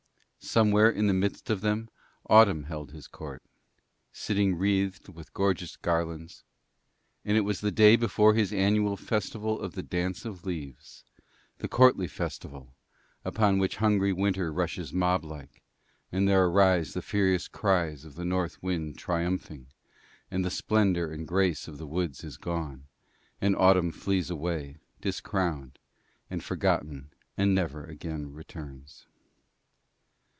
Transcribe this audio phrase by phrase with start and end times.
[0.43, 1.87] Somewhere in the midst of them
[2.27, 3.43] Autumn held his court,
[4.11, 6.43] sitting wreathed with gorgeous garlands;
[7.23, 11.03] and it was the day before his annual festival of the Dance of Leaves,
[11.59, 12.73] the courtly festival
[13.23, 15.61] upon which hungry Winter rushes mob like,
[16.11, 19.67] and there arise the furious cries of the North Wind triumphing,
[20.31, 22.87] and all the splendour and grace of the woods is gone,
[23.39, 25.77] and Autumn flees away, discrowned
[26.31, 29.05] and forgotten, and never again returns.